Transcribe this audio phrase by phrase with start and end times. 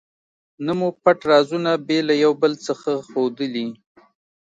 [0.65, 3.67] نه مو پټ رازونه بې له یو بل څخه ښودلي.